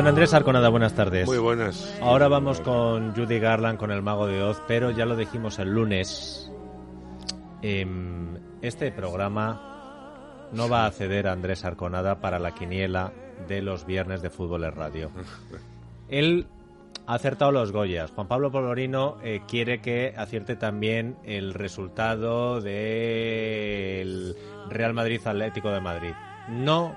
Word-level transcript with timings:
Don 0.00 0.06
Andrés 0.06 0.32
Arconada, 0.32 0.70
buenas 0.70 0.94
tardes. 0.94 1.26
Muy 1.26 1.36
buenas. 1.36 1.94
Ahora 2.00 2.26
vamos 2.26 2.62
con 2.62 3.14
Judy 3.14 3.38
Garland, 3.38 3.78
con 3.78 3.90
el 3.90 4.00
Mago 4.00 4.26
de 4.26 4.42
Oz, 4.42 4.62
pero 4.66 4.90
ya 4.90 5.04
lo 5.04 5.14
dijimos 5.14 5.58
el 5.58 5.74
lunes. 5.74 6.50
Em, 7.60 8.38
este 8.62 8.92
programa 8.92 10.48
no 10.52 10.70
va 10.70 10.86
a 10.86 10.90
ceder 10.90 11.28
a 11.28 11.32
Andrés 11.32 11.66
Arconada 11.66 12.18
para 12.18 12.38
la 12.38 12.54
quiniela 12.54 13.12
de 13.46 13.60
los 13.60 13.84
viernes 13.84 14.22
de 14.22 14.30
Fútbol 14.30 14.64
en 14.64 14.74
Radio. 14.74 15.10
Él 16.08 16.46
ha 17.06 17.16
acertado 17.16 17.52
los 17.52 17.70
Goyas. 17.70 18.10
Juan 18.10 18.26
Pablo 18.26 18.50
Polorino 18.50 19.18
eh, 19.22 19.42
quiere 19.46 19.82
que 19.82 20.14
acierte 20.16 20.56
también 20.56 21.18
el 21.24 21.52
resultado 21.52 22.62
del 22.62 24.34
Real 24.70 24.94
Madrid 24.94 25.20
Atlético 25.26 25.68
de 25.68 25.82
Madrid. 25.82 26.14
No 26.48 26.96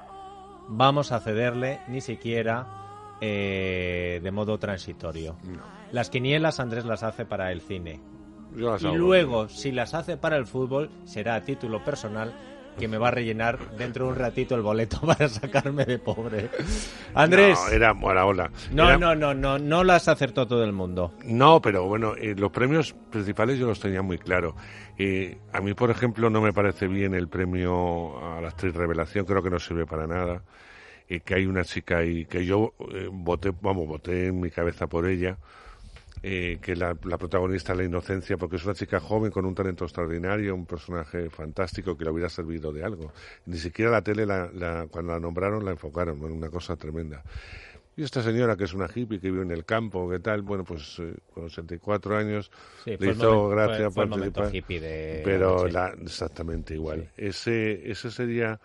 vamos 0.69 1.11
a 1.11 1.19
cederle 1.19 1.81
ni 1.89 2.00
siquiera 2.00 2.80
eh, 3.25 4.19
de 4.21 4.31
modo 4.31 4.59
transitorio. 4.59 5.38
Las 5.93 6.09
quinielas 6.09 6.59
Andrés 6.59 6.83
las 6.83 7.03
hace 7.03 7.23
para 7.25 7.53
el 7.53 7.61
cine. 7.61 8.02
y 8.53 8.97
luego, 8.97 9.47
si 9.47 9.71
las 9.71 9.93
hace 9.93 10.17
para 10.17 10.35
el 10.35 10.45
fútbol, 10.45 10.89
será 11.05 11.35
a 11.35 11.41
título 11.41 11.81
personal 11.85 12.33
que 12.77 12.89
me 12.89 12.97
va 12.97 13.07
a 13.07 13.11
rellenar 13.11 13.77
dentro 13.77 14.05
de 14.05 14.11
un 14.11 14.17
ratito 14.17 14.55
el 14.55 14.61
boleto 14.61 14.99
para 15.07 15.29
sacarme 15.29 15.85
de 15.85 15.99
pobre. 15.99 16.49
Andrés. 17.13 17.57
No, 17.66 17.71
era 18.11 18.25
hola. 18.25 18.51
No, 18.73 18.97
no, 18.97 19.16
no, 19.16 19.33
no, 19.33 19.57
no 19.57 19.83
las 19.85 20.09
acertó 20.09 20.45
todo 20.45 20.66
el 20.66 20.73
mundo. 20.73 21.13
No, 21.23 21.61
pero 21.61 21.85
bueno, 21.88 22.16
eh, 22.17 22.35
los 22.38 22.51
premios 22.51 22.94
principales 23.09 23.57
yo 23.57 23.67
los 23.67 23.79
tenía 23.79 24.01
muy 24.01 24.17
claro. 24.17 24.57
Eh, 24.97 25.38
a 25.53 25.61
mí, 25.61 25.73
por 25.73 25.91
ejemplo, 25.91 26.29
no 26.29 26.41
me 26.41 26.51
parece 26.51 26.88
bien 26.88 27.13
el 27.13 27.29
premio 27.29 28.17
a 28.21 28.41
la 28.41 28.49
actriz 28.49 28.73
revelación, 28.73 29.23
creo 29.23 29.41
que 29.41 29.49
no 29.49 29.59
sirve 29.59 29.85
para 29.85 30.07
nada 30.07 30.44
que 31.08 31.36
hay 31.36 31.46
una 31.46 31.64
chica 31.64 32.04
y 32.04 32.26
que 32.26 32.46
yo 32.46 32.73
eh, 32.94 33.09
voté, 33.12 33.52
vamos, 33.62 33.88
voté 33.88 34.28
en 34.28 34.40
mi 34.40 34.50
cabeza 34.50 34.88
por 34.88 35.08
ella, 35.08 35.38
eh, 36.26 36.58
que 36.62 36.76
la, 36.76 36.96
la 37.04 37.18
protagonista 37.18 37.76
La 37.76 37.84
Inocencia, 37.84 38.38
porque 38.38 38.56
es 38.56 38.64
una 38.64 38.73
chica 38.73 39.02
joven 39.02 39.30
con 39.30 39.46
un 39.46 39.54
talento 39.54 39.84
extraordinario, 39.84 40.56
un 40.56 40.66
personaje 40.66 41.30
fantástico 41.30 41.98
que 41.98 42.06
le 42.06 42.12
hubiera 42.12 42.30
servido 42.30 42.72
de 42.72 42.84
algo. 42.84 43.12
Ni 43.46 43.58
siquiera 43.58 43.92
la 43.92 44.02
tele, 44.02 44.26
la, 44.26 44.88
cuando 44.90 45.12
la 45.12 45.20
nombraron, 45.20 45.66
la 45.66 45.72
enfocaron, 45.72 46.18
bueno, 46.18 46.34
una 46.36 46.50
cosa 46.50 46.78
tremenda. 46.78 47.22
Y 47.98 48.04
esta 48.04 48.24
señora, 48.24 48.56
que 48.56 48.64
es 48.64 48.74
una 48.74 48.88
hippie, 48.88 49.20
que 49.20 49.30
vive 49.30 49.44
en 49.44 49.52
el 49.52 49.66
campo, 49.66 50.09
¿qué 50.09 50.19
tal? 50.19 50.44
Bueno, 50.44 50.63
pues 50.63 50.97
eh, 51.00 51.13
con 51.34 51.44
84 51.44 52.18
años 52.18 52.50
le 52.86 53.12
hizo 53.12 53.50
gracia 53.50 53.90
participar. 53.92 54.52
pero 55.25 55.68
la, 55.68 55.90
exactamente 56.02 56.74
igual. 56.74 57.09
Ese, 57.18 57.92
ese 57.92 58.09
sería 58.09 58.62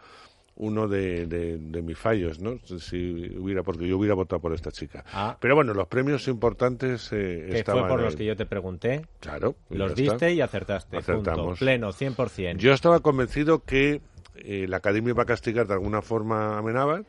uno 0.59 0.89
de, 0.89 1.27
de, 1.27 1.83
mis 1.83 1.97
fallos, 1.97 2.41
¿no? 2.41 2.59
Si 2.79 3.37
hubiera, 3.39 3.63
porque 3.63 3.87
yo 3.87 3.97
hubiera 3.97 4.15
votado 4.15 4.41
por 4.41 4.53
esta 4.53 4.71
chica. 4.71 5.05
Ah. 5.13 5.37
Pero 5.41 5.55
bueno, 5.55 5.73
los 5.73 5.87
premios 5.87 6.27
importantes 6.29 7.13
eh, 7.13 7.47
que 7.51 7.59
estaban 7.59 7.83
fue 7.83 7.91
por 7.91 8.01
los 8.03 8.17
que 8.17 8.25
yo 8.25 8.37
te 8.37 8.45
pregunté. 8.45 9.07
Claro. 9.21 9.55
Los 9.71 9.95
diste 9.95 10.33
y 10.33 10.41
acertaste. 10.41 10.97
Acertamos. 10.97 11.61
Pleno, 11.61 11.93
100%. 11.93 12.57
Yo 12.57 12.73
estaba 12.73 13.01
convencido 13.01 13.65
que 13.65 14.01
eh, 14.35 14.67
la 14.69 14.79
Academia 14.79 15.11
iba 15.11 15.23
a 15.23 15.27
castigar 15.27 15.67
de 15.67 15.75
alguna 15.75 16.03
forma 16.03 16.59
a 16.59 17.03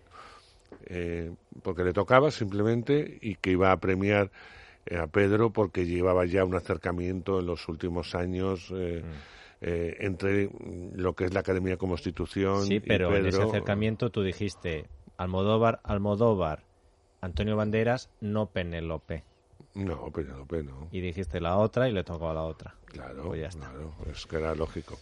eh, 0.86 1.32
porque 1.64 1.84
le 1.84 1.94
tocaba 1.94 2.32
simplemente, 2.32 3.18
y 3.22 3.36
que 3.36 3.52
iba 3.52 3.72
a 3.72 3.78
premiar 3.80 4.32
eh, 4.86 4.98
a 4.98 5.08
Pedro 5.08 5.52
porque 5.52 5.86
llevaba 5.86 6.26
ya 6.26 6.44
un 6.44 6.56
acercamiento 6.56 7.40
en 7.40 7.48
los 7.48 7.68
últimos 7.68 8.16
años. 8.16 8.72
Mm. 8.72 9.02
Eh, 9.62 9.98
entre 10.00 10.50
lo 10.94 11.14
que 11.14 11.26
es 11.26 11.34
la 11.34 11.42
Academia 11.42 11.76
como 11.76 11.94
institución. 11.94 12.66
Sí, 12.66 12.80
pero 12.80 13.14
en 13.16 13.26
ese 13.26 13.42
acercamiento 13.42 14.10
tú 14.10 14.24
dijiste 14.24 14.86
Almodóvar, 15.18 15.82
Almodóvar, 15.84 16.64
Antonio 17.20 17.58
Banderas, 17.58 18.10
no 18.22 18.46
Penélope. 18.52 19.26
No, 19.76 20.10
Penélope 20.12 20.64
no. 20.64 20.88
Y 20.92 21.02
dijiste 21.02 21.42
la 21.42 21.58
otra 21.58 21.90
y 21.90 21.92
le 21.92 22.06
tocó 22.06 22.30
a 22.30 22.34
la 22.34 22.44
otra. 22.44 22.76
Claro, 22.86 23.24
pues 23.24 23.56
claro, 23.56 23.94
es 24.10 24.26
que 24.26 24.38
era 24.38 24.56
lógico. 24.56 24.98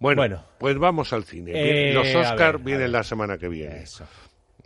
Bueno, 0.00 0.44
pues 0.58 0.76
vamos 0.76 1.12
al 1.12 1.24
cine. 1.24 1.52
Eh, 1.54 1.94
los 1.94 2.12
Oscar 2.14 2.58
vienen 2.58 2.90
la 2.90 3.04
semana 3.04 3.38
que 3.38 3.48
viene. 3.48 3.82
Eso. 3.82 4.06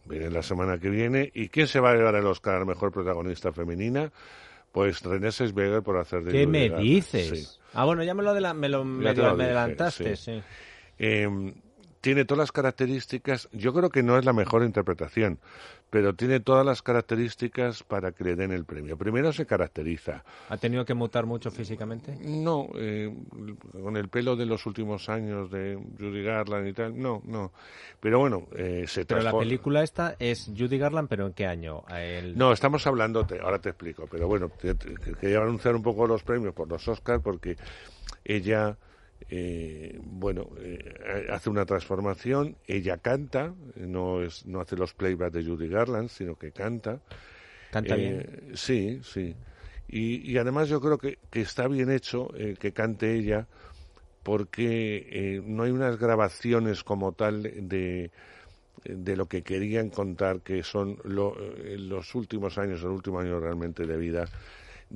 Vienen 0.06 0.32
la 0.32 0.43
semana 0.43 0.78
que 0.78 0.88
viene. 0.88 1.31
¿Y 1.34 1.50
quién 1.50 1.66
se 1.66 1.81
va 1.81 1.91
a 1.91 1.94
llevar 1.94 2.15
el 2.15 2.26
Oscar 2.26 2.65
Mejor 2.65 2.93
Protagonista 2.93 3.53
Femenina? 3.53 4.11
Pues 4.75 5.03
René 5.03 5.31
Sesberger 5.31 5.85
por 5.85 5.99
hacer 5.99 6.25
de 6.25 6.33
¿Qué 6.33 6.49
me 6.49 6.69
dices? 6.69 7.61
Ah, 7.75 7.85
bueno, 7.85 8.03
ya 8.03 8.12
me 8.12 8.25
lo, 8.25 8.35
me 8.35 8.69
lo, 8.69 8.85
me 8.85 9.09
adelantaste, 9.09 10.17
sí. 10.17 10.43
Em, 10.99 11.55
tiene 12.05 12.27
todas 12.27 12.41
las 12.41 12.53
características, 12.53 13.49
yo 13.53 13.73
creo 13.73 13.89
que 13.89 14.03
no 14.03 14.19
es 14.19 14.27
la 14.27 14.35
mejor 14.35 14.63
interpretación, 14.63 15.39
pero 15.89 16.15
tiene 16.15 16.39
todas 16.39 16.67
las 16.67 16.83
características 16.83 17.83
para 17.83 18.13
que 18.13 18.25
le 18.25 18.37
den 18.37 18.53
el 18.53 18.67
premio. 18.67 18.99
Primero 18.99 19.33
se 19.33 19.47
caracteriza. 19.47 20.23
¿Ha 20.51 20.59
tenido 20.59 20.85
que 20.85 20.93
mutar 20.93 21.25
mucho 21.25 21.51
físicamente? 21.51 22.15
No, 22.21 22.69
eh, 22.75 23.11
con 23.73 23.97
el 23.97 24.11
pelo 24.11 24.37
de 24.37 24.45
los 24.45 24.67
últimos 24.67 25.09
años 25.09 25.51
de 25.51 25.79
Judy 25.99 26.23
Garland 26.23 26.69
y 26.69 26.73
tal, 26.75 27.01
no, 27.01 27.23
no. 27.25 27.53
Pero 28.01 28.19
bueno, 28.19 28.49
eh, 28.55 28.85
se 28.87 29.07
Pero 29.07 29.23
la 29.23 29.33
película 29.33 29.83
esta 29.83 30.15
es 30.19 30.51
Judy 30.55 30.77
Garland, 30.77 31.09
pero 31.09 31.27
¿en 31.27 31.33
qué 31.33 31.47
año? 31.47 31.85
No, 32.35 32.53
estamos 32.53 32.87
hablando, 32.87 33.27
ahora 33.43 33.61
te 33.61 33.71
explico, 33.71 34.07
pero 34.11 34.29
bueno, 34.29 34.51
quería 35.19 35.39
anunciar 35.39 35.75
un 35.75 35.83
poco 35.83 36.07
los 36.07 36.23
premios 36.23 36.53
por 36.53 36.69
los 36.69 36.87
Oscars 36.87 37.23
porque 37.23 37.57
ella 38.27 38.77
eh, 39.31 39.99
bueno, 40.03 40.51
eh, 40.59 41.27
hace 41.31 41.51
una 41.51 41.65
transformación, 41.65 42.57
ella 42.67 42.99
canta, 42.99 43.55
no, 43.77 44.23
es, 44.23 44.47
no 44.47 44.61
hace 44.61 44.77
los 44.77 44.95
playbacks 44.95 45.33
de 45.33 45.45
Judy 45.45 45.69
Garland, 45.69 46.09
sino 46.09 46.37
que 46.37 46.53
canta. 46.53 47.01
¿Canta 47.71 47.97
bien? 47.97 48.21
Eh, 48.21 48.53
sí, 48.55 49.01
sí. 49.03 49.35
Y, 49.89 50.31
y, 50.31 50.39
además 50.39 50.69
yo 50.69 50.81
creo 50.81 50.99
que, 50.99 51.19
que 51.31 51.41
está 51.41 51.69
bien 51.69 51.91
hecho 51.91 52.29
eh, 52.37 52.57
que 52.59 52.73
cante 52.73 53.15
ella 53.15 53.47
porque 54.23 55.43
no 55.45 55.65
hay 55.65 55.71
unas 55.71 55.99
grabaciones 55.99 56.83
como 56.83 57.12
tal 57.12 57.43
de, 57.43 58.11
de 58.83 59.17
lo 59.17 59.27
que 59.27 59.43
querían 59.43 59.91
contar, 59.91 60.41
que 60.41 60.62
son 60.62 60.99
los 61.05 62.15
últimos 62.15 62.56
años, 62.56 62.81
el 62.81 62.89
último 62.89 63.21
año 63.21 63.39
realmente 63.39 63.87
de 63.87 63.99
vida 63.99 64.27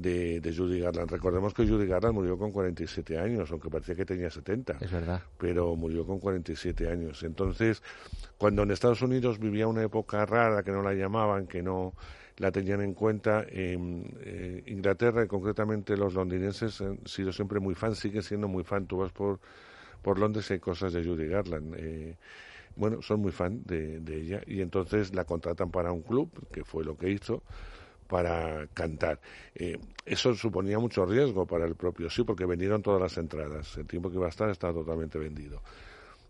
de, 0.00 0.40
de, 0.40 0.54
Judy 0.54 0.80
Garland. 0.80 1.10
Recordemos 1.10 1.52
que 1.54 1.66
Judy 1.66 1.86
Garland 1.86 2.14
murió 2.14 2.38
con 2.38 2.52
47 2.52 3.18
años, 3.18 3.50
aunque 3.50 3.68
parecía 3.68 3.94
que 3.94 4.04
tenía 4.04 4.30
70. 4.30 4.78
Es 4.80 4.92
verdad. 4.92 5.22
Pero 5.38 5.74
murió 5.76 6.06
con 6.06 6.18
47 6.18 6.88
años. 6.88 7.22
Entonces, 7.22 7.82
cuando 8.36 8.62
en 8.62 8.70
Estados 8.70 9.02
Unidos 9.02 9.38
vivía 9.38 9.66
una 9.66 9.82
época 9.82 10.24
rara, 10.24 10.62
que 10.62 10.70
no 10.70 10.82
la 10.82 10.94
llamaban, 10.94 11.46
que 11.46 11.62
no 11.62 11.94
la 12.36 12.52
tenían 12.52 12.80
en 12.80 12.94
cuenta, 12.94 13.44
en 13.48 14.16
eh, 14.20 14.62
Inglaterra 14.66 15.24
y 15.24 15.26
concretamente 15.26 15.96
los 15.96 16.14
londinenses 16.14 16.80
han 16.80 17.04
sido 17.04 17.32
siempre 17.32 17.58
muy 17.58 17.74
fan, 17.74 17.94
siguen 17.94 18.22
siendo 18.22 18.46
muy 18.46 18.62
fan. 18.62 18.86
Tú 18.86 18.98
vas 18.98 19.12
por, 19.12 19.40
por 20.02 20.18
Londres 20.18 20.48
y 20.50 20.54
hay 20.54 20.60
cosas 20.60 20.92
de 20.92 21.04
Judy 21.04 21.26
Garland. 21.26 21.74
Eh, 21.76 22.16
bueno, 22.76 23.02
son 23.02 23.20
muy 23.20 23.32
fan 23.32 23.62
de, 23.64 23.98
de 23.98 24.20
ella 24.20 24.40
y 24.46 24.60
entonces 24.60 25.12
la 25.12 25.24
contratan 25.24 25.72
para 25.72 25.90
un 25.90 26.02
club, 26.02 26.30
que 26.52 26.62
fue 26.62 26.84
lo 26.84 26.96
que 26.96 27.10
hizo 27.10 27.42
para 28.08 28.66
cantar. 28.68 29.20
Eh, 29.54 29.78
eso 30.04 30.34
suponía 30.34 30.78
mucho 30.78 31.06
riesgo 31.06 31.46
para 31.46 31.66
el 31.66 31.76
propio 31.76 32.10
sí, 32.10 32.24
porque 32.24 32.46
vendieron 32.46 32.82
todas 32.82 33.00
las 33.00 33.16
entradas. 33.18 33.76
El 33.76 33.86
tiempo 33.86 34.08
que 34.10 34.16
iba 34.16 34.26
a 34.26 34.30
estar 34.30 34.50
estaba 34.50 34.72
totalmente 34.72 35.18
vendido. 35.18 35.62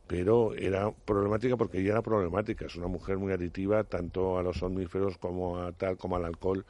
Pero 0.07 0.55
era 0.55 0.91
problemática 0.91 1.57
porque 1.57 1.79
ella 1.79 1.93
era 1.93 2.03
problemática. 2.03 2.67
Es 2.67 2.77
una 2.77 2.89
mujer 2.89 3.19
muy 3.19 3.33
aditiva 3.33 3.85
tanto 3.85 4.39
a 4.39 4.43
los 4.43 4.59
somníferos 4.59 5.17
como 5.19 5.59
a 5.59 5.73
tal 5.73 5.97
como 5.97 6.17
al 6.17 6.25
alcohol. 6.25 6.67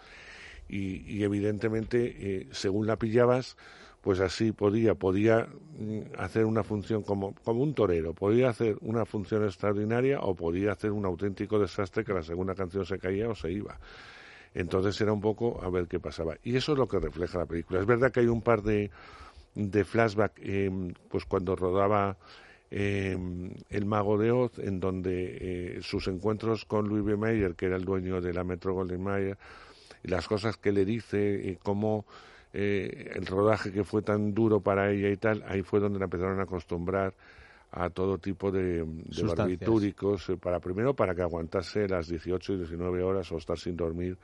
Y, 0.69 1.23
evidentemente, 1.23 2.15
eh, 2.19 2.49
según 2.51 2.87
la 2.87 2.97
pillabas, 2.97 3.57
pues 4.03 4.21
así 4.21 4.53
podía, 4.53 4.95
podía 4.95 5.49
mm, 5.79 6.01
hacer 6.19 6.45
una 6.45 6.63
función 6.63 7.03
como, 7.03 7.35
como 7.43 7.63
un 7.63 7.73
torero, 7.75 8.13
podía 8.13 8.51
hacer 8.51 8.77
una 8.83 9.07
función 9.07 9.45
extraordinaria 9.45 10.21
o 10.21 10.35
podía 10.35 10.73
hacer 10.73 10.93
un 10.93 11.07
auténtico 11.07 11.59
desastre 11.59 12.05
que 12.05 12.13
la 12.13 12.23
segunda 12.23 12.55
canción 12.55 12.85
se 12.85 12.99
caía 12.99 13.31
o 13.31 13.35
se 13.35 13.51
iba. 13.51 13.79
Entonces 14.59 15.01
era 15.01 15.13
un 15.13 15.21
poco 15.21 15.61
a 15.63 15.71
ver 15.71 15.87
qué 15.87 16.01
pasaba. 16.01 16.35
Y 16.43 16.57
eso 16.57 16.73
es 16.73 16.79
lo 16.79 16.89
que 16.89 16.99
refleja 16.99 17.39
la 17.39 17.47
película. 17.47 17.79
Es 17.79 17.87
verdad 17.87 18.11
que 18.11 18.19
hay 18.19 18.27
un 18.27 18.43
par 18.43 18.63
de, 18.63 18.91
de 19.55 19.85
flashback, 19.85 20.33
em, 20.43 20.95
pues 21.09 21.25
cuando 21.27 21.55
rodaba 21.55 22.17
em, 22.69 23.53
El 23.71 23.85
Mago 23.87 24.19
de 24.19 24.33
Oz, 24.33 24.59
en 24.59 24.81
donde 24.81 25.39
eh, 25.41 25.79
sus 25.81 26.09
encuentros 26.09 26.65
con 26.65 26.89
Louis 26.89 27.05
B. 27.05 27.17
Mayer, 27.17 27.55
que 27.55 27.67
era 27.67 27.77
el 27.77 27.85
dueño 27.85 28.21
de 28.21 28.33
la 28.33 28.43
Metro 28.43 28.75
Golden 28.75 29.01
Mayer, 29.01 29.39
las 30.03 30.27
cosas 30.27 30.57
que 30.57 30.73
le 30.73 30.85
dice, 30.85 31.41
y 31.45 31.55
cómo 31.55 32.05
eh, 32.53 33.13
el 33.15 33.27
rodaje 33.27 33.71
que 33.71 33.85
fue 33.85 34.03
tan 34.03 34.35
duro 34.35 34.61
para 34.61 34.91
ella 34.91 35.09
y 35.09 35.17
tal, 35.17 35.45
ahí 35.47 35.63
fue 35.63 35.79
donde 35.79 36.01
la 36.01 36.07
empezaron 36.07 36.41
a 36.41 36.43
acostumbrar 36.43 37.15
a 37.71 37.91
todo 37.91 38.19
tipo 38.19 38.51
de, 38.51 38.85
de 38.85 39.23
barbitúricos, 39.23 40.31
eh, 40.31 40.37
para 40.37 40.61
primero 40.61 40.95
para 40.95 41.15
que 41.15 41.23
aguantase 41.23 41.87
las 41.87 42.09
18 42.09 42.55
y 42.55 42.57
19 42.59 43.03
horas 43.03 43.31
o 43.33 43.37
estar 43.37 43.59
sin 43.59 43.77
dormir 43.77 44.17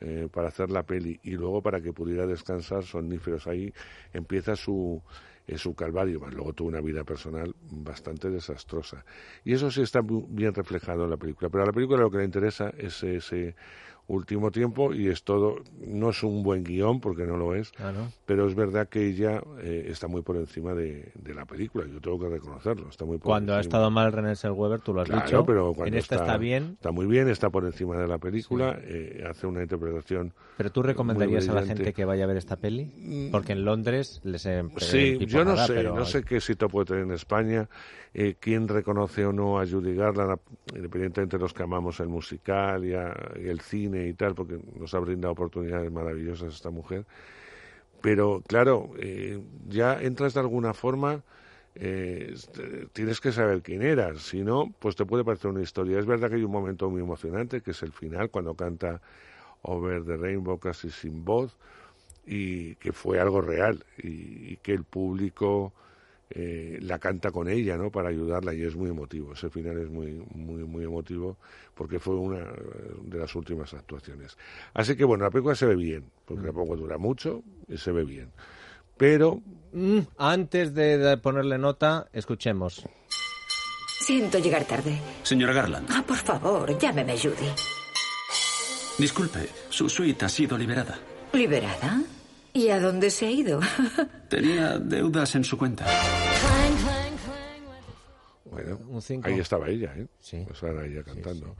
eh, 0.00 0.28
para 0.30 0.48
hacer 0.48 0.70
la 0.70 0.82
peli 0.82 1.18
y 1.22 1.32
luego 1.32 1.62
para 1.62 1.80
que 1.80 1.92
pudiera 1.92 2.26
descansar 2.26 2.84
soníferos. 2.84 3.46
Ahí 3.46 3.72
empieza 4.12 4.54
su, 4.54 5.02
eh, 5.46 5.58
su 5.58 5.74
calvario, 5.74 6.20
luego 6.30 6.52
tuvo 6.52 6.68
una 6.68 6.80
vida 6.80 7.02
personal 7.02 7.54
bastante 7.70 8.30
desastrosa. 8.30 9.04
Y 9.42 9.54
eso 9.54 9.70
sí 9.70 9.82
está 9.82 10.00
bien 10.02 10.54
reflejado 10.54 11.04
en 11.04 11.10
la 11.10 11.16
película. 11.16 11.48
Pero 11.48 11.64
a 11.64 11.66
la 11.66 11.72
película 11.72 12.00
lo 12.02 12.10
que 12.10 12.18
le 12.18 12.24
interesa 12.24 12.70
es 12.76 13.02
ese 13.02 13.56
último 14.08 14.50
tiempo 14.50 14.94
y 14.94 15.08
es 15.08 15.24
todo, 15.24 15.56
no 15.84 16.10
es 16.10 16.22
un 16.22 16.42
buen 16.42 16.62
guion 16.62 17.00
porque 17.00 17.24
no 17.26 17.36
lo 17.36 17.54
es, 17.54 17.72
Ah, 17.78 17.90
¿no? 17.92 18.12
pero 18.24 18.46
es 18.46 18.54
verdad 18.54 18.88
que 18.88 19.04
ella 19.06 19.42
eh, 19.62 19.86
está 19.88 20.06
muy 20.06 20.22
por 20.22 20.36
encima 20.36 20.74
de, 20.74 21.10
de 21.14 21.34
la 21.34 21.44
película, 21.44 21.84
yo 21.92 22.00
tengo 22.00 22.18
que 22.20 22.28
reconocerlo, 22.28 22.88
está 22.88 23.04
muy 23.04 23.18
por 23.18 23.26
Cuando 23.26 23.52
ha 23.54 23.56
encima. 23.56 23.68
estado 23.70 23.90
mal 23.90 24.12
René 24.12 24.36
Zellweger, 24.36 24.80
tú 24.80 24.94
lo 24.94 25.00
has 25.00 25.08
Claro, 25.08 25.24
dicho. 25.24 25.44
pero 25.44 25.72
cuando 25.74 25.88
en 25.88 25.94
esta 25.98 26.14
está, 26.16 26.36
bien, 26.36 26.72
Está 26.74 26.92
muy 26.92 27.06
bien, 27.06 27.28
está 27.28 27.50
por 27.50 27.64
encima 27.64 27.96
de 27.98 28.06
la 28.06 28.18
película, 28.18 28.78
eh, 28.82 29.24
hace 29.28 29.46
una 29.46 29.62
interpretación. 29.62 30.32
pero 30.56 30.70
tú 30.70 30.82
recomendarías 30.82 31.48
a 31.48 31.54
la 31.54 31.62
gente 31.66 31.92
que 31.92 32.04
vaya 32.04 32.24
a 32.24 32.26
ver 32.28 32.36
esta 32.36 32.56
peli, 32.56 33.28
porque 33.32 33.52
en 33.52 33.64
Londres 33.64 34.20
les 34.22 34.46
em- 34.46 34.70
Sí, 34.76 35.18
yo 35.26 35.44
no 35.44 35.52
empiponará, 35.52 35.66
sé, 35.66 35.74
pero- 35.74 35.94
no 35.96 36.04
sé 36.04 36.22
qué 36.22 36.36
éxito 36.36 36.68
puede 36.68 36.86
tener 36.86 37.02
en 37.02 37.10
España, 37.12 37.68
eh, 38.18 38.36
quién 38.40 38.68
reconoce 38.68 39.26
o 39.26 39.32
no 39.32 39.60
a 39.60 39.66
Judy 39.66 39.94
Garland, 39.94 40.40
independientemente 40.74 41.36
de 41.36 41.42
los 41.42 41.52
que 41.54 41.64
amamos 41.64 42.00
el 42.00 42.08
musical 42.08 42.84
y, 42.84 42.94
a- 42.94 43.14
y 43.38 43.48
el 43.48 43.60
cine 43.60 44.08
y 44.08 44.14
tal, 44.14 44.34
porque 44.34 44.58
nos 44.80 44.94
ha 44.94 45.00
brindado 45.00 45.32
oportunidades 45.32 45.92
maravillosas 45.92 46.54
esta 46.54 46.70
mujer. 46.70 47.04
Pero 48.00 48.42
claro, 48.46 48.90
eh, 48.98 49.42
ya 49.68 50.00
entras 50.00 50.34
de 50.34 50.40
alguna 50.40 50.74
forma, 50.74 51.22
eh, 51.74 52.34
tienes 52.92 53.20
que 53.20 53.32
saber 53.32 53.62
quién 53.62 53.82
eras, 53.82 54.22
si 54.22 54.42
no, 54.44 54.72
pues 54.78 54.96
te 54.96 55.06
puede 55.06 55.24
parecer 55.24 55.50
una 55.50 55.62
historia. 55.62 55.98
Es 55.98 56.06
verdad 56.06 56.28
que 56.30 56.36
hay 56.36 56.44
un 56.44 56.52
momento 56.52 56.90
muy 56.90 57.00
emocionante, 57.02 57.60
que 57.62 57.72
es 57.72 57.82
el 57.82 57.92
final, 57.92 58.30
cuando 58.30 58.54
canta 58.54 59.00
Over 59.62 60.04
the 60.04 60.16
Rainbow 60.16 60.58
casi 60.58 60.90
sin 60.90 61.24
voz, 61.24 61.56
y 62.26 62.76
que 62.76 62.92
fue 62.92 63.20
algo 63.20 63.40
real, 63.40 63.84
y, 63.98 64.52
y 64.54 64.56
que 64.58 64.72
el 64.72 64.84
público 64.84 65.72
eh, 66.30 66.78
la 66.82 66.98
canta 66.98 67.30
con 67.30 67.48
ella, 67.48 67.76
¿no? 67.76 67.90
Para 67.90 68.08
ayudarla, 68.08 68.52
y 68.54 68.62
es 68.62 68.74
muy 68.76 68.90
emotivo. 68.90 69.32
Ese 69.32 69.48
final 69.50 69.78
es 69.78 69.88
muy, 69.88 70.12
muy, 70.34 70.64
muy 70.64 70.84
emotivo, 70.84 71.36
porque 71.74 71.98
fue 72.00 72.14
una 72.16 72.44
de 73.02 73.18
las 73.18 73.34
últimas 73.34 73.72
actuaciones. 73.74 74.36
Así 74.74 74.96
que 74.96 75.04
bueno, 75.04 75.24
la 75.24 75.30
película 75.30 75.54
se 75.54 75.66
ve 75.66 75.76
bien, 75.76 76.04
porque 76.24 76.44
tampoco 76.46 76.76
dura 76.76 76.98
mucho, 76.98 77.42
y 77.68 77.76
se 77.78 77.92
ve 77.92 78.04
bien. 78.04 78.30
Pero 78.96 79.40
Mm, 79.72 79.98
antes 80.16 80.72
de, 80.74 80.96
de 80.96 81.16
ponerle 81.18 81.58
nota, 81.58 82.08
escuchemos. 82.12 82.82
Siento 84.00 84.38
llegar 84.38 84.64
tarde. 84.64 84.98
Señora 85.22 85.52
Garland, 85.52 85.88
Ah, 85.90 86.02
por 86.06 86.16
favor, 86.16 86.78
llámeme 86.78 87.18
Judy. 87.18 87.50
disculpe, 88.98 89.48
su 89.68 89.88
suite 89.88 90.24
ha 90.24 90.28
sido 90.28 90.56
liberada. 90.56 90.98
¿Liberada? 91.32 92.00
¿Y 92.56 92.70
a 92.70 92.80
dónde 92.80 93.10
se 93.10 93.26
ha 93.26 93.30
ido? 93.30 93.60
Tenía 94.28 94.78
deudas 94.78 95.34
en 95.34 95.44
su 95.44 95.58
cuenta. 95.58 95.84
bueno, 98.44 98.78
Un 98.88 99.02
cinco. 99.02 99.28
ahí 99.28 99.38
estaba 99.38 99.68
ella, 99.68 99.92
¿eh? 99.96 100.06
Sí. 100.20 100.44
O 100.50 100.54
sea, 100.54 100.70
ella 100.84 101.02
cantando. 101.02 101.54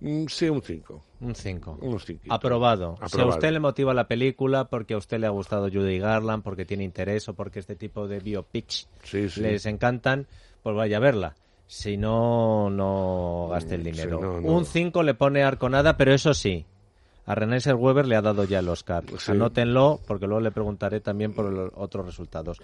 Mm, 0.00 0.26
Sí, 0.28 0.48
un 0.48 0.62
5. 0.62 1.04
Un 1.20 1.34
5. 1.34 1.78
Unos 1.82 2.06
cinquitos. 2.06 2.34
Aprobado. 2.34 2.96
Si 2.96 3.02
a 3.02 3.06
Aprobado. 3.06 3.30
usted 3.34 3.50
le 3.52 3.60
motiva 3.60 3.92
la 3.92 4.08
película 4.08 4.64
porque 4.68 4.94
a 4.94 4.96
usted 4.96 5.18
le 5.20 5.26
ha 5.26 5.30
gustado 5.30 5.68
Judy 5.70 5.98
Garland, 5.98 6.42
porque 6.42 6.64
tiene 6.64 6.84
interés 6.84 7.28
o 7.28 7.34
porque 7.34 7.58
este 7.58 7.76
tipo 7.76 8.08
de 8.08 8.18
biopics 8.20 8.88
Sí, 9.04 9.28
sí. 9.28 9.40
les 9.42 9.66
encantan, 9.66 10.26
pues 10.62 10.74
vaya 10.74 10.96
a 10.96 11.00
verla. 11.00 11.36
Si 11.66 11.98
no, 11.98 12.70
no 12.70 13.48
gaste 13.50 13.74
el 13.74 13.82
Mm, 13.82 13.84
sí, 13.84 13.90
dinero. 13.90 14.20
no, 14.20 14.40
no. 14.40 14.48
Un 14.48 14.64
5 14.64 15.02
le 15.02 15.12
pone 15.14 15.42
Arconada, 15.42 15.96
pero 15.98 16.14
eso 16.14 16.32
sí, 16.32 16.64
a 17.30 17.34
René 17.36 17.58
Weber 17.72 18.06
le 18.06 18.16
ha 18.16 18.22
dado 18.22 18.42
ya 18.42 18.58
el 18.58 18.68
Oscar. 18.68 19.04
Sí. 19.16 19.30
Anótenlo, 19.30 20.00
porque 20.04 20.26
luego 20.26 20.40
le 20.40 20.50
preguntaré 20.50 20.98
también 20.98 21.32
por 21.32 21.52
los 21.52 21.70
otros 21.76 22.04
resultados. 22.04 22.60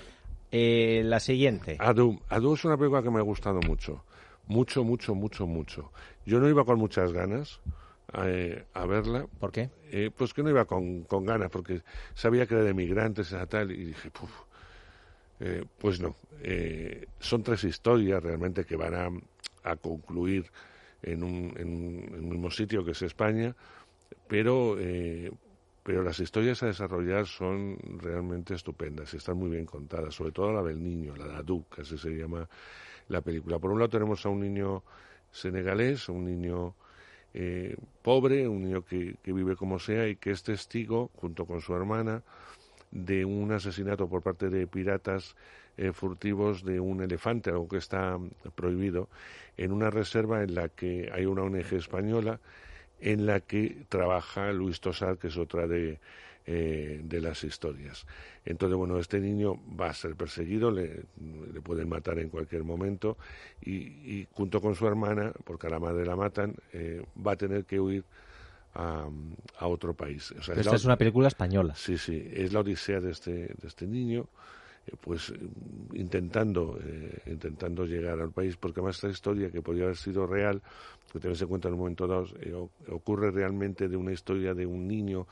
Eh, 0.50 1.02
la 1.04 1.20
siguiente. 1.20 1.76
Adu. 1.78 2.18
Adu 2.28 2.54
es 2.54 2.64
una 2.64 2.76
película 2.76 3.00
que 3.00 3.10
me 3.10 3.20
ha 3.20 3.22
gustado 3.22 3.60
mucho. 3.60 4.02
Mucho, 4.48 4.82
mucho, 4.82 5.14
mucho, 5.14 5.46
mucho. 5.46 5.92
Yo 6.24 6.40
no 6.40 6.48
iba 6.48 6.64
con 6.64 6.80
muchas 6.80 7.12
ganas 7.12 7.60
eh, 8.24 8.64
a 8.74 8.86
verla. 8.86 9.26
¿Por 9.38 9.52
qué? 9.52 9.70
Eh, 9.92 10.10
pues 10.16 10.34
que 10.34 10.42
no 10.42 10.50
iba 10.50 10.64
con, 10.64 11.02
con 11.02 11.24
ganas, 11.24 11.48
porque 11.48 11.82
sabía 12.14 12.44
que 12.46 12.54
era 12.54 12.64
de 12.64 12.74
migrantes 12.74 13.30
y 13.30 13.46
tal, 13.46 13.70
y 13.70 13.84
dije, 13.84 14.10
puf, 14.10 14.32
eh, 15.38 15.64
pues 15.78 16.00
no. 16.00 16.16
Son 17.20 17.44
tres 17.44 17.62
historias 17.62 18.20
realmente 18.20 18.64
que 18.64 18.74
van 18.74 18.94
a, 18.94 19.10
a 19.70 19.76
concluir 19.76 20.50
en 21.02 21.22
un, 21.22 21.54
en, 21.56 22.14
en 22.14 22.24
un 22.24 22.30
mismo 22.30 22.50
sitio 22.50 22.84
que 22.84 22.90
es 22.90 23.02
España, 23.02 23.54
pero, 24.29 24.76
eh, 24.79 25.31
pero 25.82 26.03
las 26.03 26.19
historias 26.20 26.62
a 26.62 26.67
desarrollar 26.67 27.26
son 27.26 27.79
realmente 27.99 28.55
estupendas 28.55 29.12
y 29.14 29.19
están 29.19 29.37
muy 29.37 29.50
bien 29.50 29.67
contadas, 29.67 30.14
sobre 30.14 30.32
todo 30.32 30.53
la 30.53 30.62
del 30.62 30.82
niño, 30.82 31.14
la 31.17 31.26
de 31.43 31.62
que 31.75 31.82
así 31.82 31.97
se 31.97 32.11
llama 32.11 32.49
la 33.08 33.20
película. 33.20 33.58
Por 33.58 33.70
un 33.70 33.79
lado 33.79 33.91
tenemos 33.91 34.25
a 34.26 34.29
un 34.29 34.41
niño 34.41 34.82
senegalés, 35.31 36.08
un 36.08 36.25
niño 36.25 36.75
eh, 37.35 37.76
pobre, 38.03 38.49
un 38.49 38.62
niño 38.62 38.85
que, 38.85 39.17
que 39.23 39.32
vive 39.32 39.56
como 39.56 39.79
sea 39.79 40.09
y 40.09 40.17
que 40.17 40.31
es 40.31 40.43
testigo, 40.43 41.11
junto 41.17 41.47
con 41.47 41.61
su 41.61 41.75
hermana, 41.75 42.23
de 42.91 43.25
un 43.25 43.52
asesinato 43.52 44.09
por 44.09 44.23
parte 44.23 44.49
de 44.49 44.67
piratas 44.67 45.37
eh, 45.76 45.93
furtivos 45.93 46.64
de 46.64 46.81
un 46.81 47.02
elefante, 47.02 47.50
algo 47.50 47.69
que 47.69 47.76
está 47.76 48.19
prohibido, 48.55 49.09
en 49.56 49.73
una 49.73 49.91
reserva 49.91 50.42
en 50.42 50.54
la 50.54 50.69
que 50.69 51.11
hay 51.12 51.26
una 51.26 51.42
ONG 51.42 51.75
española 51.75 52.40
en 53.00 53.26
la 53.26 53.41
que 53.41 53.85
trabaja 53.88 54.53
Luis 54.53 54.81
Tosar, 54.81 55.19
que 55.19 55.29
es 55.29 55.37
otra 55.37 55.67
de, 55.67 55.99
eh, 56.47 57.00
de 57.05 57.21
las 57.21 57.45
historias. 57.45 58.07
Entonces, 58.45 58.76
bueno, 58.76 58.99
este 58.99 59.21
niño 59.21 59.61
va 59.79 59.91
a 59.91 59.95
ser 59.95 60.15
perseguido, 60.17 60.71
le, 60.71 61.03
le 61.53 61.61
pueden 61.61 61.88
matar 61.88 62.19
en 62.19 62.29
cualquier 62.29 62.65
momento 62.65 63.17
y, 63.61 63.73
y 63.75 64.29
junto 64.33 64.61
con 64.61 64.75
su 64.75 64.87
hermana, 64.87 65.33
porque 65.45 65.67
a 65.67 65.71
la 65.71 65.79
madre 65.81 66.07
la 66.07 66.17
matan, 66.17 66.55
eh, 66.73 67.05
va 67.25 67.33
a 67.33 67.37
tener 67.37 67.65
que 67.65 67.81
huir 67.81 68.05
a, 68.75 69.09
a 69.59 69.67
otro 69.67 69.95
país. 69.95 70.33
O 70.33 70.43
sea, 70.43 70.55
Esta 70.55 70.71
la- 70.71 70.76
es 70.76 70.85
una 70.85 70.97
película 70.97 71.29
española. 71.29 71.75
Sí, 71.76 71.99
sí, 71.99 72.31
es 72.33 72.53
la 72.53 72.61
odisea 72.61 73.00
de 73.00 73.11
este, 73.11 73.31
de 73.33 73.67
este 73.69 73.87
niño, 73.87 74.29
pues 75.00 75.31
eh, 75.31 75.38
intentando, 75.95 76.78
eh, 76.83 77.19
intentando 77.26 77.85
llegar 77.85 78.21
al 78.21 78.31
país, 78.31 78.57
porque 78.57 78.81
además 78.81 78.97
esta 78.97 79.09
historia 79.09 79.50
que 79.50 79.62
podría 79.62 79.85
haber 79.85 79.97
sido 79.97 80.26
real, 80.26 80.62
que 81.12 81.19
también 81.19 81.37
se 81.37 81.47
cuenta 81.47 81.69
en 81.69 81.75
un 81.75 81.81
momento 81.81 82.07
dado, 82.07 82.26
eh, 82.40 82.55
ocurre 82.90 83.31
realmente 83.31 83.88
de 83.88 83.97
una 83.97 84.12
historia 84.12 84.55
de 84.55 84.66
un 84.66 84.87
niño 84.87 85.26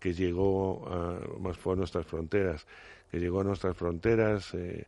que 0.00 0.12
llegó 0.12 0.88
a, 0.88 1.20
más 1.38 1.56
fue 1.56 1.74
a 1.74 1.76
nuestras 1.76 2.06
fronteras, 2.06 2.66
que 3.10 3.18
llegó 3.18 3.40
a 3.40 3.44
nuestras 3.44 3.76
fronteras 3.76 4.54
eh, 4.54 4.86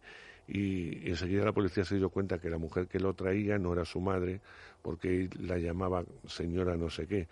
y 0.48 1.08
enseguida 1.08 1.44
la 1.44 1.52
policía 1.52 1.84
se 1.84 1.96
dio 1.96 2.08
cuenta 2.08 2.38
que 2.38 2.50
la 2.50 2.58
mujer 2.58 2.86
que 2.86 2.98
lo 2.98 3.14
traía 3.14 3.58
no 3.58 3.72
era 3.72 3.84
su 3.84 4.00
madre, 4.00 4.40
porque 4.82 5.28
la 5.40 5.58
llamaba 5.58 6.04
señora 6.26 6.76
no 6.76 6.88
sé 6.88 7.06
qué. 7.06 7.28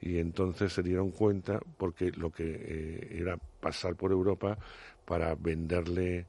Y 0.00 0.18
entonces 0.18 0.72
se 0.72 0.82
dieron 0.82 1.10
cuenta 1.10 1.58
porque 1.78 2.10
lo 2.10 2.30
que 2.30 3.08
era 3.12 3.38
pasar 3.60 3.94
por 3.94 4.12
Europa 4.12 4.58
para 5.06 5.34
venderle 5.34 6.26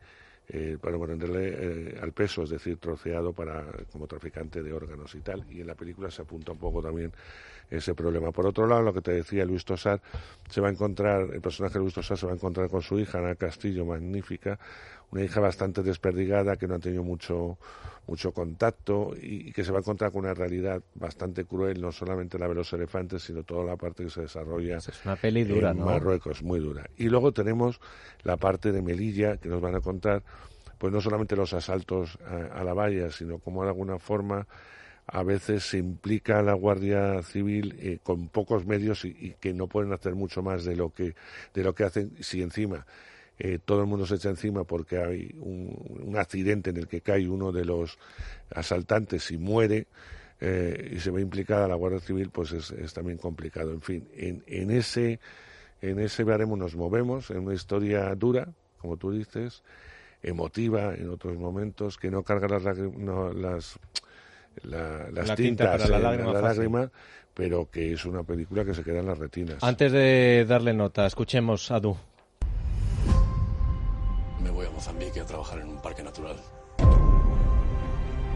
eh, 0.50 0.78
para 0.82 0.96
venderle 0.96 1.50
eh, 1.50 2.00
al 2.02 2.14
peso, 2.14 2.44
es 2.44 2.52
decir, 2.52 2.78
troceado 2.78 3.34
para 3.34 3.66
como 3.92 4.08
traficante 4.08 4.64
de 4.64 4.72
órganos 4.72 5.14
y 5.14 5.20
tal. 5.20 5.46
Y 5.52 5.60
en 5.60 5.68
la 5.68 5.76
película 5.76 6.10
se 6.10 6.22
apunta 6.22 6.54
un 6.54 6.58
poco 6.58 6.82
también 6.82 7.12
ese 7.70 7.94
problema. 7.94 8.32
Por 8.32 8.48
otro 8.48 8.66
lado, 8.66 8.82
lo 8.82 8.94
que 8.94 9.02
te 9.02 9.12
decía 9.12 9.44
Luis 9.44 9.66
Tosar, 9.66 10.02
se 10.50 10.62
va 10.62 10.70
a 10.70 10.72
encontrar, 10.72 11.34
el 11.34 11.42
personaje 11.42 11.74
de 11.74 11.80
Luis 11.82 11.94
Tosar 11.94 12.18
se 12.18 12.26
va 12.26 12.32
a 12.32 12.36
encontrar 12.36 12.70
con 12.70 12.82
su 12.82 12.98
hija, 12.98 13.18
Ana 13.18 13.36
Castillo, 13.36 13.86
magnífica, 13.86 14.58
una 15.12 15.24
hija 15.24 15.40
bastante 15.40 15.84
desperdigada 15.84 16.58
que 16.58 16.68
no 16.68 16.76
ha 16.76 16.80
tenido 16.80 17.04
mucho 17.04 17.58
mucho 18.08 18.32
contacto 18.32 19.14
y, 19.22 19.52
que 19.52 19.64
se 19.64 19.72
va 19.72 19.80
a 19.80 19.82
encontrar 19.82 20.12
con 20.12 20.24
una 20.24 20.34
realidad 20.34 20.82
bastante 20.96 21.46
cruel, 21.46 21.82
no 21.82 21.92
solamente 21.92 22.40
la 22.40 22.48
de 22.48 22.56
los 22.56 22.72
elefantes, 22.74 23.24
sino 23.24 23.44
toda 23.44 23.66
la 23.66 23.76
parte 23.76 24.06
que 24.06 24.10
se 24.10 24.22
desarrolla 24.22 24.78
es 24.78 25.06
una 25.06 25.18
peli 25.18 25.44
dura, 25.44 25.72
en 25.72 25.84
Marruecos, 25.84 26.42
muy 26.42 26.60
dura. 26.60 26.90
Y 26.98 27.10
luego 27.10 27.34
tenemos 27.34 27.80
la 28.24 28.38
parte 28.38 28.72
de 28.72 28.82
Melilla, 28.82 29.38
que 29.38 29.50
nos 29.50 29.62
van 29.62 29.76
a 29.76 29.82
contar, 29.82 30.24
pues 30.78 30.94
no 30.94 31.02
solamente 31.02 31.36
los 31.36 31.54
asaltos 31.54 32.18
a, 32.26 32.64
la 32.64 32.74
valla, 32.74 33.12
sino 33.12 33.40
como 33.40 33.64
de 33.64 33.70
alguna 33.70 34.00
forma 34.00 34.48
a 35.06 35.24
veces 35.24 35.64
se 35.64 35.78
implica 35.78 36.40
a 36.40 36.44
la 36.44 36.54
Guardia 36.54 37.22
Civil 37.24 37.78
eh, 37.80 38.00
con 38.04 38.28
pocos 38.28 38.66
medios 38.66 39.06
y, 39.06 39.10
y, 39.10 39.36
que 39.40 39.54
no 39.54 39.68
pueden 39.68 39.94
hacer 39.94 40.16
mucho 40.16 40.42
más 40.42 40.66
de 40.66 40.76
lo 40.76 40.90
que 40.90 41.16
de 41.54 41.64
lo 41.64 41.74
que 41.74 41.86
hacen 41.86 42.12
si 42.20 42.42
encima 42.42 42.86
eh, 43.40 43.60
todo 43.64 43.82
el 43.82 43.88
mundo 43.88 44.06
se 44.06 44.16
echa 44.16 44.30
encima 44.30 44.64
porque 44.64 44.98
hay 44.98 45.36
un, 45.40 46.16
accidente 46.18 46.72
en 46.72 46.78
el 46.78 46.88
que 46.88 47.02
cae 47.02 47.30
uno 47.30 47.52
de 47.52 47.66
los 47.66 47.98
asaltantes 48.50 49.30
y 49.32 49.38
muere 49.38 49.88
eh, 50.42 50.92
y 50.96 51.00
se 51.00 51.12
ve 51.12 51.22
implicada 51.22 51.68
la 51.68 51.76
Guardia 51.76 52.00
Civil, 52.00 52.30
pues 52.30 52.52
es, 52.52 52.94
también 52.94 53.18
complicado. 53.18 53.72
En 53.72 53.82
fin, 53.82 54.08
en, 54.16 54.44
en 54.48 54.72
ese 54.72 55.20
en 55.82 56.00
ese 56.00 56.24
baremo 56.24 56.58
nos 56.58 56.76
movemos, 56.76 57.30
en 57.30 57.40
una 57.40 57.54
historia 57.54 58.14
dura, 58.16 58.50
como 58.80 58.98
tú 58.98 59.12
dices, 59.12 59.64
emotiva 60.24 60.96
en 60.96 61.10
otros 61.10 61.38
momentos, 61.38 61.98
que 61.98 62.10
no 62.10 62.24
carga 62.24 62.48
las, 62.48 62.64
las, 62.64 63.80
las 64.64 65.36
tintas 65.36 65.82
para 65.82 66.00
la 66.00 66.16
la 66.16 66.42
lágrima 66.42 66.92
pero 67.38 67.70
que 67.70 67.94
es 67.94 68.04
una 68.04 68.24
película 68.24 68.66
que 68.66 68.74
se 68.74 68.84
queda 68.84 69.02
en 69.02 69.06
las 69.06 69.20
retinas. 69.20 69.64
Antes 69.64 69.92
de 69.92 70.44
darle 70.48 70.74
nota, 70.74 71.06
escuchemos 71.06 71.70
a 71.70 71.80
Du. 71.80 71.96
Mozambique 74.74 75.20
a 75.20 75.26
trabajar 75.26 75.60
en 75.60 75.70
un 75.70 75.82
parque 75.82 76.04
natural. 76.04 76.36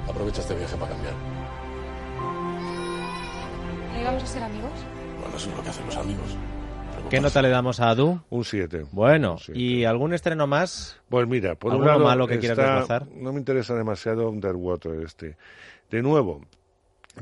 Aprovecha 0.07 0.41
este 0.41 0.55
viaje 0.55 0.75
para 0.77 0.91
cambiar. 0.91 1.13
¿No 3.93 4.01
íbamos 4.01 4.23
a 4.23 4.27
ser 4.27 4.43
amigos? 4.43 4.71
Bueno, 5.19 5.37
eso 5.37 5.49
es 5.49 5.57
lo 5.57 5.63
que 5.63 5.69
hacen 5.69 5.85
los 5.85 5.97
amigos. 5.97 6.37
¿Qué 7.09 7.19
nota 7.19 7.41
le 7.41 7.49
damos 7.49 7.79
a 7.79 7.89
Adu? 7.89 8.21
Un 8.29 8.45
7. 8.45 8.85
Bueno, 8.91 9.37
¿y 9.53 9.83
algún 9.83 10.13
estreno 10.13 10.47
más? 10.47 11.01
Pues 11.09 11.27
mira, 11.27 11.55
por 11.55 11.73
un 11.73 11.85
lado, 11.85 11.99
malo 11.99 12.27
que 12.27 12.39
quieras 12.39 12.87
No 13.15 13.33
me 13.33 13.39
interesa 13.39 13.73
demasiado 13.75 14.29
Underwater 14.29 15.01
este. 15.01 15.35
De 15.89 16.01
nuevo, 16.01 16.41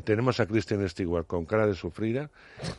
tenemos 0.03 0.39
a 0.39 0.46
Christian 0.46 0.88
Stewart 0.88 1.25
con 1.25 1.46
cara 1.46 1.65
de 1.65 1.74
sufrida 1.74 2.29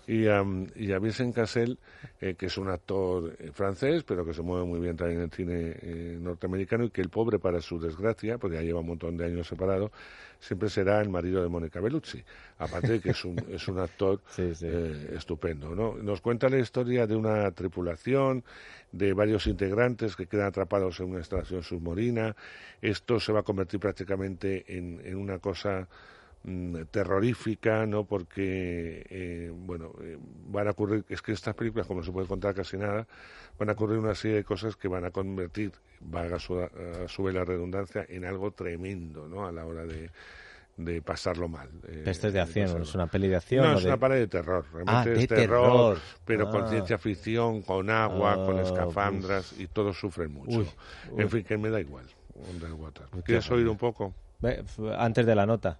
y 0.06 0.28
a, 0.28 0.44
y 0.76 0.92
a 0.92 0.98
Vincent 1.00 1.34
Cassel, 1.34 1.78
eh, 2.20 2.34
que 2.38 2.46
es 2.46 2.56
un 2.56 2.68
actor 2.68 3.34
eh, 3.38 3.50
francés, 3.52 4.04
pero 4.04 4.24
que 4.24 4.32
se 4.32 4.42
mueve 4.42 4.64
muy 4.64 4.78
bien 4.78 4.96
también 4.96 5.18
en 5.18 5.24
el 5.24 5.30
cine 5.32 5.76
eh, 5.82 6.18
norteamericano 6.20 6.84
y 6.84 6.90
que 6.90 7.00
el 7.00 7.08
pobre, 7.08 7.40
para 7.40 7.60
su 7.60 7.80
desgracia, 7.80 8.38
porque 8.38 8.56
ya 8.56 8.62
lleva 8.62 8.80
un 8.80 8.86
montón 8.86 9.16
de 9.16 9.24
años 9.24 9.48
separado, 9.48 9.90
siempre 10.38 10.70
será 10.70 11.00
el 11.00 11.08
marido 11.08 11.42
de 11.42 11.48
Mónica 11.48 11.80
Bellucci. 11.80 12.22
Aparte 12.58 12.92
de 12.92 13.00
que 13.00 13.10
es 13.10 13.24
un, 13.24 13.36
es 13.50 13.66
un 13.66 13.80
actor 13.80 14.20
estupendo. 14.38 15.74
¿no? 15.74 15.96
Nos 15.96 16.20
cuenta 16.20 16.48
la 16.48 16.58
historia 16.58 17.08
de 17.08 17.16
una 17.16 17.50
tripulación, 17.50 18.44
de 18.92 19.12
varios 19.14 19.48
integrantes 19.48 20.14
que 20.14 20.26
quedan 20.26 20.46
atrapados 20.46 21.00
en 21.00 21.10
una 21.10 21.18
instalación 21.18 21.62
submarina. 21.64 22.36
Esto 22.80 23.18
se 23.18 23.32
va 23.32 23.40
a 23.40 23.42
convertir 23.42 23.80
prácticamente 23.80 24.64
en, 24.76 25.00
en 25.04 25.16
una 25.16 25.38
cosa 25.38 25.88
terrorífica, 26.90 27.86
¿no? 27.86 28.04
Porque, 28.04 29.06
eh, 29.10 29.52
bueno, 29.54 29.92
eh, 30.02 30.16
van 30.46 30.68
a 30.68 30.70
ocurrir, 30.70 31.04
es 31.08 31.20
que 31.20 31.32
estas 31.32 31.54
películas, 31.54 31.86
como 31.86 32.00
no 32.00 32.06
se 32.06 32.12
puede 32.12 32.26
contar 32.26 32.54
casi 32.54 32.76
nada, 32.78 33.06
van 33.58 33.68
a 33.68 33.72
ocurrir 33.72 33.98
una 33.98 34.14
serie 34.14 34.38
de 34.38 34.44
cosas 34.44 34.76
que 34.76 34.88
van 34.88 35.04
a 35.04 35.10
convertir, 35.10 35.72
valga 36.00 36.38
su, 36.38 36.58
a 36.58 36.70
su 37.08 37.22
vez 37.24 37.34
la 37.34 37.44
redundancia, 37.44 38.06
en 38.08 38.24
algo 38.24 38.52
tremendo, 38.52 39.28
¿no? 39.28 39.46
A 39.46 39.52
la 39.52 39.66
hora 39.66 39.84
de, 39.84 40.10
de 40.84 41.02
pasarlo 41.02 41.48
mal. 41.48 41.68
Eh, 41.86 42.04
es 42.06 42.20
de 42.20 42.40
acción, 42.40 42.82
es 42.82 42.94
una 42.94 43.06
peli 43.06 43.28
de 43.28 43.36
acción. 43.36 43.64
No, 43.64 43.78
es 43.78 43.84
una 43.84 43.98
peli 43.98 44.16
de 44.16 44.26
terror. 44.26 44.64
Ah, 44.86 45.02
Realmente 45.04 45.20
es 45.20 45.28
terror, 45.28 45.98
pero 46.24 46.50
con 46.50 46.64
ah. 46.64 46.68
ciencia 46.68 46.98
ficción, 46.98 47.62
con 47.62 47.90
agua, 47.90 48.34
con 48.36 48.58
Ah, 48.58 48.62
escafandras 48.62 49.54
y 49.58 49.66
todos 49.66 49.98
sufren 49.98 50.32
mucho. 50.32 50.60
Uy, 50.60 50.68
uy. 51.12 51.22
En 51.22 51.30
fin, 51.30 51.44
que 51.44 51.58
me 51.58 51.70
da 51.70 51.80
igual. 51.80 52.06
Underwater. 52.50 53.06
¿Quieres 53.24 53.50
oír 53.50 53.68
un 53.68 53.76
poco? 53.76 54.14
Antes 54.96 55.26
de 55.26 55.34
la 55.34 55.44
nota. 55.44 55.78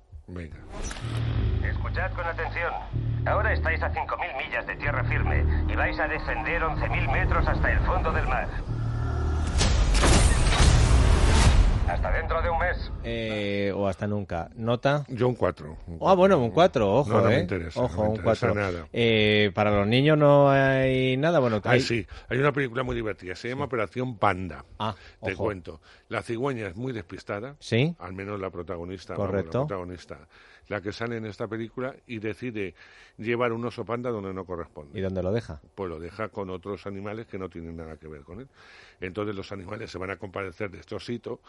Escuchad 1.64 2.12
con 2.12 2.25
atención. 2.25 2.72
Ahora 3.26 3.52
estáis 3.52 3.82
a 3.82 3.92
5.000 3.92 4.37
millas 4.38 4.66
de 4.66 4.76
tierra 4.76 5.02
firme 5.04 5.44
y 5.68 5.75
vais 5.75 5.99
a 5.99 6.06
descender 6.06 6.62
11.000 6.62 7.12
metros 7.12 7.46
hasta 7.49 7.72
el 7.72 7.80
fondo 7.80 8.12
del 8.12 8.26
mar. 8.28 8.49
Hasta 11.90 12.12
dentro 12.12 12.40
de 12.40 12.50
un 12.50 12.59
mes. 12.59 12.92
Eh, 13.02 13.73
o 13.75 13.88
hasta 13.88 14.06
nunca. 14.06 14.49
¿Nota? 14.54 15.04
Yo 15.09 15.26
un 15.28 15.35
4. 15.35 15.76
Ah, 16.02 16.14
bueno, 16.14 16.38
un 16.38 16.50
4, 16.50 16.88
ojo, 16.94 17.11
No, 17.11 17.20
no 17.23 17.28
me 17.28 17.37
eh. 17.37 17.40
interesa, 17.40 17.80
Ojo, 17.80 17.97
no 17.97 18.02
me 18.02 18.09
un 18.11 18.16
interesa 18.16 18.47
4. 18.49 18.54
nada. 18.54 18.88
Eh, 18.92 19.50
para 19.54 19.70
los 19.73 19.87
niños 19.87 20.16
no 20.16 20.50
hay 20.50 21.16
nada, 21.16 21.40
bueno, 21.40 21.61
Ay, 21.64 21.70
hay- 21.73 21.80
sí, 21.80 22.06
hay 22.28 22.38
una 22.38 22.52
película 22.52 22.82
muy 22.85 22.94
divertida, 22.94 23.35
se 23.35 23.49
llama 23.49 23.64
Operación 23.64 24.18
Panda. 24.18 24.64
Ah, 24.78 24.94
Te 25.23 25.32
ojo. 25.32 25.44
cuento. 25.44 25.80
La 26.09 26.23
cigüeña 26.23 26.68
es 26.68 26.76
muy 26.76 26.92
despistada. 26.92 27.56
Sí. 27.59 27.94
Al 27.99 28.12
menos 28.12 28.38
la 28.40 28.50
protagonista. 28.50 29.14
vamos, 29.14 29.26
Correcto. 29.26 29.59
la 29.62 29.66
protagonista. 29.66 30.18
La 30.70 30.80
que 30.80 30.92
sale 30.92 31.16
en 31.16 31.26
esta 31.26 31.48
película 31.48 31.96
y 32.06 32.20
decide 32.20 32.74
llevar 33.18 33.52
un 33.52 33.64
oso 33.64 33.84
panda 33.84 34.08
donde 34.10 34.32
no 34.32 34.44
corresponde. 34.44 34.96
¿Y 34.96 35.02
dónde 35.02 35.20
lo 35.20 35.32
deja? 35.32 35.60
Pues 35.74 35.90
lo 35.90 35.98
deja 35.98 36.28
con 36.28 36.48
otros 36.48 36.86
animales 36.86 37.26
que 37.26 37.38
no 37.40 37.48
tienen 37.48 37.76
nada 37.76 37.96
que 37.96 38.06
ver 38.06 38.22
con 38.22 38.38
él. 38.40 38.46
Entonces 39.00 39.34
los 39.34 39.50
animales 39.50 39.90
se 39.90 39.98
van 39.98 40.12
a 40.12 40.16
compadecer 40.16 40.70
de 40.70 40.78
este 40.78 40.94
osito 40.94 41.40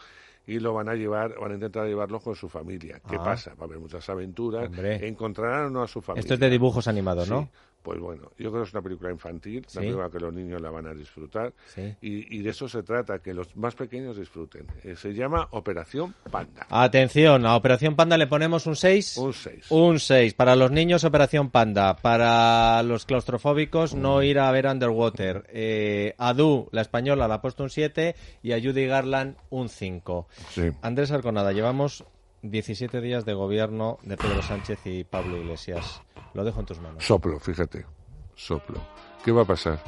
y 0.44 0.58
lo 0.58 0.74
van 0.74 0.88
a 0.88 0.94
llevar, 0.96 1.38
van 1.38 1.52
a 1.52 1.54
intentar 1.54 1.86
llevarlo 1.86 2.18
con 2.18 2.34
su 2.34 2.48
familia. 2.48 3.00
¿Qué 3.08 3.14
Ah. 3.14 3.22
pasa? 3.22 3.54
Va 3.54 3.62
a 3.62 3.64
haber 3.66 3.78
muchas 3.78 4.08
aventuras. 4.10 4.66
Hombre. 4.66 5.06
Encontrarán 5.06 5.66
o 5.66 5.70
no 5.70 5.82
a 5.84 5.86
su 5.86 6.02
familia. 6.02 6.22
Esto 6.22 6.34
es 6.34 6.40
de 6.40 6.50
dibujos 6.50 6.88
animados, 6.88 7.30
¿no? 7.30 7.48
Pues 7.82 7.98
bueno, 7.98 8.30
yo 8.38 8.50
creo 8.50 8.62
que 8.62 8.68
es 8.68 8.72
una 8.74 8.82
película 8.82 9.10
infantil, 9.10 9.64
Sí. 9.66 9.78
una 9.78 9.86
película 9.86 10.10
que 10.10 10.18
los 10.20 10.32
niños 10.32 10.60
la 10.60 10.70
van 10.70 10.86
a 10.86 10.94
disfrutar 10.94 11.52
Sí. 11.66 11.94
y, 12.00 12.38
y 12.38 12.42
de 12.42 12.50
eso 12.50 12.68
se 12.68 12.82
trata, 12.82 13.18
que 13.18 13.34
los 13.34 13.56
más 13.56 13.74
pequeños 13.74 14.16
disfruten. 14.16 14.66
Eh, 14.84 14.94
se 14.96 15.12
llama 15.12 15.48
Operación 15.50 16.14
Panda. 16.30 16.66
Atención, 16.70 17.44
a 17.44 17.56
Operación 17.56 17.96
Panda 17.96 18.16
le 18.16 18.26
ponemos 18.28 18.66
un 18.66 18.76
6. 18.76 19.16
Un 19.16 19.32
6. 19.32 19.66
Un 19.70 19.98
6. 19.98 20.34
Para 20.34 20.54
los 20.54 20.70
niños, 20.70 21.04
Operación 21.04 21.50
Panda. 21.50 21.96
Para 21.96 22.82
los 22.84 23.04
claustrofóbicos, 23.04 23.94
no 23.94 24.22
ir 24.22 24.38
a 24.38 24.50
ver 24.52 24.66
Underwater. 24.66 25.44
Eh, 25.48 26.14
a 26.18 26.34
Du, 26.34 26.68
la 26.70 26.82
española, 26.82 27.26
le 27.26 27.34
ha 27.34 27.40
puesto 27.40 27.62
un 27.64 27.70
7. 27.70 28.14
Y 28.42 28.52
a 28.52 28.60
Judy 28.60 28.86
Garland, 28.86 29.36
un 29.50 29.68
5. 29.68 30.28
Sí. 30.50 30.70
Andrés 30.82 31.10
Arconada, 31.10 31.52
llevamos 31.52 32.04
17 32.42 33.00
días 33.00 33.24
de 33.24 33.34
gobierno 33.34 33.98
de 34.02 34.16
Pedro 34.16 34.42
Sánchez 34.42 34.80
y 34.86 35.04
Pablo 35.04 35.36
Iglesias. 35.36 36.02
Lo 36.34 36.44
dejo 36.44 36.60
en 36.60 36.66
tus 36.66 36.80
manos. 36.80 37.04
Soplo, 37.04 37.38
fíjate, 37.38 37.86
soplo. 38.34 38.80
¿Qué 39.24 39.30
va 39.30 39.42
a 39.42 39.46
pasar? 39.46 39.80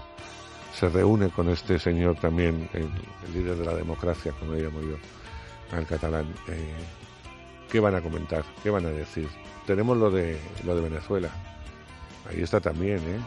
Se 0.72 0.88
reúne 0.88 1.30
con 1.30 1.48
este 1.48 1.78
señor 1.78 2.16
también, 2.20 2.68
el, 2.72 2.82
el 3.26 3.32
líder 3.32 3.56
de 3.56 3.64
la 3.64 3.74
democracia, 3.74 4.32
como 4.38 4.52
le 4.52 4.62
llamo 4.62 4.80
yo, 4.82 4.96
al 5.76 5.86
catalán. 5.86 6.26
Eh, 6.48 6.74
¿Qué 7.70 7.80
van 7.80 7.96
a 7.96 8.00
comentar? 8.00 8.44
¿Qué 8.62 8.70
van 8.70 8.86
a 8.86 8.90
decir? 8.90 9.28
Tenemos 9.66 9.96
lo 9.96 10.10
de, 10.10 10.38
lo 10.64 10.76
de 10.76 10.82
Venezuela. 10.82 11.30
Ahí 12.30 12.42
está 12.42 12.60
también, 12.60 12.98
¿eh? 12.98 13.18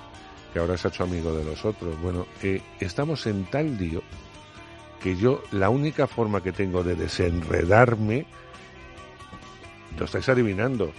Que 0.53 0.59
ahora 0.59 0.77
se 0.77 0.87
ha 0.87 0.91
hecho 0.91 1.03
amigo 1.03 1.33
de 1.33 1.43
los 1.43 1.65
otros. 1.65 1.99
Bueno, 2.01 2.25
eh, 2.41 2.61
estamos 2.79 3.27
en 3.27 3.45
tal 3.45 3.77
lío 3.77 4.01
que 5.01 5.15
yo 5.15 5.43
la 5.51 5.69
única 5.69 6.07
forma 6.07 6.41
que 6.41 6.51
tengo 6.51 6.83
de 6.83 6.95
desenredarme, 6.95 8.25
lo 9.99 10.05
estáis 10.05 10.29
adivinando. 10.29 10.91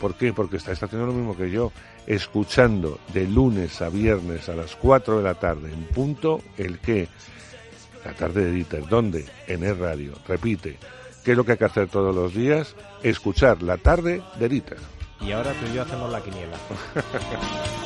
¿Por 0.00 0.14
qué? 0.14 0.32
Porque 0.32 0.56
estáis 0.56 0.82
haciendo 0.82 1.06
lo 1.06 1.12
mismo 1.12 1.36
que 1.36 1.50
yo, 1.50 1.72
escuchando 2.06 2.98
de 3.14 3.26
lunes 3.26 3.80
a 3.80 3.88
viernes 3.88 4.48
a 4.48 4.54
las 4.54 4.76
4 4.76 5.18
de 5.18 5.22
la 5.22 5.34
tarde 5.34 5.72
en 5.72 5.84
punto 5.84 6.42
el 6.58 6.78
que, 6.78 7.08
la 8.04 8.12
tarde 8.12 8.44
de 8.44 8.52
Dieter, 8.52 8.86
¿dónde? 8.88 9.24
En 9.46 9.64
el 9.64 9.78
radio. 9.78 10.12
Repite, 10.28 10.78
¿qué 11.24 11.32
es 11.32 11.36
lo 11.36 11.44
que 11.44 11.52
hay 11.52 11.58
que 11.58 11.64
hacer 11.64 11.88
todos 11.88 12.14
los 12.14 12.34
días? 12.34 12.76
Escuchar 13.02 13.62
la 13.62 13.78
tarde 13.78 14.22
de 14.38 14.48
Dieter. 14.48 14.78
Y 15.20 15.32
ahora 15.32 15.52
tú 15.52 15.66
y 15.70 15.74
yo 15.74 15.82
hacemos 15.82 16.12
la 16.12 16.20
quiniela. 16.20 16.56